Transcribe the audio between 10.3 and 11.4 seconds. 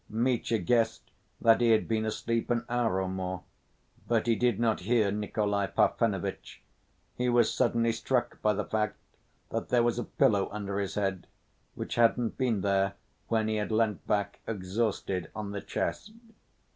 under his head,